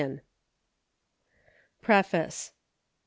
[1.81, 2.53] PREFACE.